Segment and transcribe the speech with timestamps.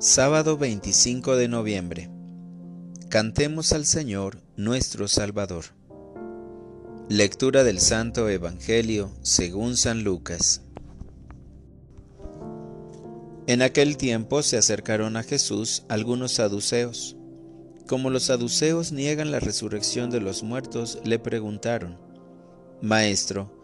[0.00, 2.10] Sábado 25 de noviembre.
[3.08, 5.66] Cantemos al Señor nuestro Salvador.
[7.08, 10.62] Lectura del Santo Evangelio según San Lucas.
[13.46, 17.16] En aquel tiempo se acercaron a Jesús algunos saduceos.
[17.86, 21.96] Como los saduceos niegan la resurrección de los muertos, le preguntaron,
[22.82, 23.63] Maestro,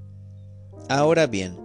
[0.93, 1.57] Ahora bien,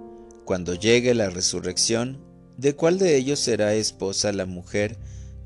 [0.44, 2.22] cuando llegue la resurrección,
[2.58, 4.96] ¿de cuál de ellos será esposa la mujer,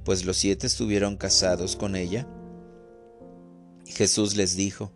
[0.04, 2.28] pues los siete estuvieron casados con ella?
[3.86, 4.92] Jesús les dijo,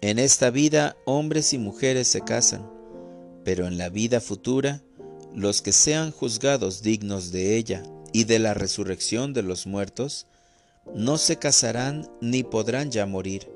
[0.00, 2.68] En esta vida hombres y mujeres se casan,
[3.44, 4.82] pero en la vida futura,
[5.32, 10.26] los que sean juzgados dignos de ella y de la resurrección de los muertos,
[10.92, 13.48] no se casarán ni podrán ya morir,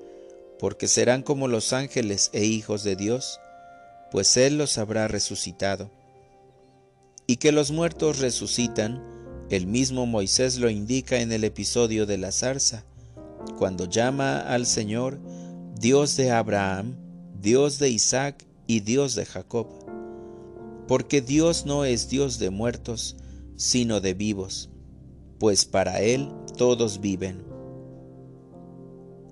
[0.60, 3.40] porque serán como los ángeles e hijos de Dios,
[4.10, 5.90] pues Él los habrá resucitado.
[7.26, 9.02] Y que los muertos resucitan,
[9.50, 12.84] el mismo Moisés lo indica en el episodio de la zarza,
[13.58, 15.20] cuando llama al Señor
[15.78, 16.96] Dios de Abraham,
[17.40, 19.66] Dios de Isaac y Dios de Jacob.
[20.86, 23.16] Porque Dios no es Dios de muertos,
[23.56, 24.70] sino de vivos,
[25.38, 27.44] pues para Él todos viven.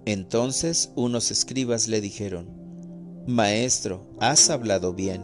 [0.04, 2.57] Entonces unos escribas le dijeron,
[3.28, 5.22] Maestro, has hablado bien.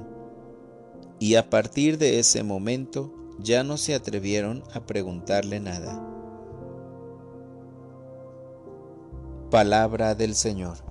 [1.19, 6.07] Y a partir de ese momento ya no se atrevieron a preguntarle nada.
[9.51, 10.85] Palabra del Señor.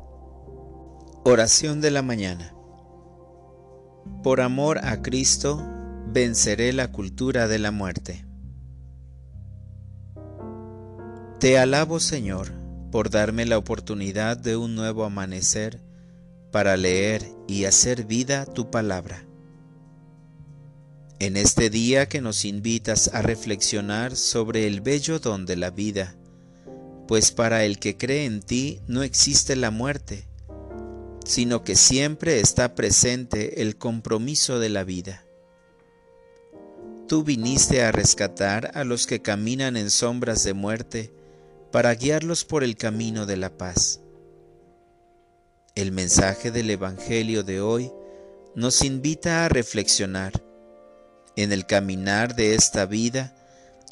[1.23, 2.55] Oración de la mañana.
[4.23, 5.61] Por amor a Cristo,
[6.07, 8.25] venceré la cultura de la muerte.
[11.39, 12.53] Te alabo, Señor,
[12.91, 15.92] por darme la oportunidad de un nuevo amanecer
[16.53, 19.25] para leer y hacer vida tu palabra.
[21.17, 26.15] En este día que nos invitas a reflexionar sobre el bello don de la vida,
[27.07, 30.27] pues para el que cree en ti no existe la muerte,
[31.25, 35.25] sino que siempre está presente el compromiso de la vida.
[37.07, 41.11] Tú viniste a rescatar a los que caminan en sombras de muerte
[41.71, 44.02] para guiarlos por el camino de la paz.
[45.75, 47.91] El mensaje del Evangelio de hoy
[48.53, 50.31] nos invita a reflexionar.
[51.35, 53.35] En el caminar de esta vida,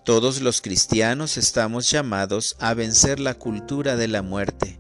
[0.06, 4.80] todos los cristianos estamos llamados a vencer la cultura de la muerte,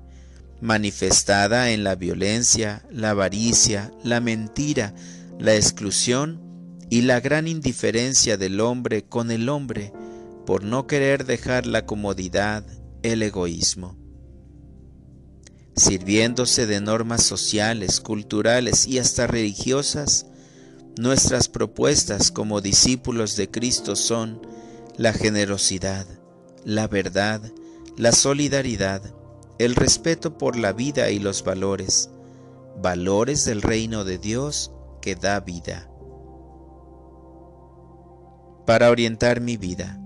[0.62, 4.94] manifestada en la violencia, la avaricia, la mentira,
[5.40, 9.92] la exclusión y la gran indiferencia del hombre con el hombre
[10.46, 12.64] por no querer dejar la comodidad,
[13.02, 14.01] el egoísmo
[15.81, 20.28] sirviéndose de normas sociales, culturales y hasta religiosas,
[21.00, 24.46] nuestras propuestas como discípulos de Cristo son
[24.97, 26.06] la generosidad,
[26.64, 27.41] la verdad,
[27.97, 29.02] la solidaridad,
[29.58, 32.12] el respeto por la vida y los valores,
[32.81, 34.72] valores del reino de Dios
[35.02, 35.90] que da vida.
[38.68, 40.00] Para orientar mi vida,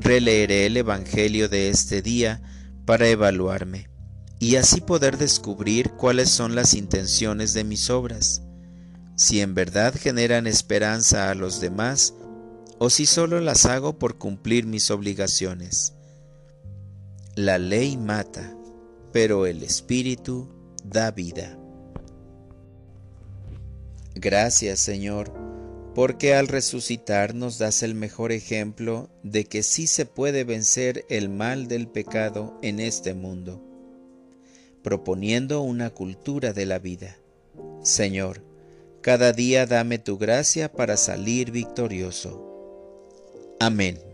[0.00, 2.42] releeré el Evangelio de este día
[2.84, 3.91] para evaluarme
[4.42, 8.42] y así poder descubrir cuáles son las intenciones de mis obras,
[9.14, 12.14] si en verdad generan esperanza a los demás
[12.80, 15.94] o si solo las hago por cumplir mis obligaciones.
[17.36, 18.52] La ley mata,
[19.12, 20.48] pero el Espíritu
[20.82, 21.56] da vida.
[24.16, 25.32] Gracias Señor,
[25.94, 31.28] porque al resucitar nos das el mejor ejemplo de que sí se puede vencer el
[31.28, 33.68] mal del pecado en este mundo
[34.82, 37.16] proponiendo una cultura de la vida.
[37.82, 38.42] Señor,
[39.00, 42.48] cada día dame tu gracia para salir victorioso.
[43.58, 44.11] Amén.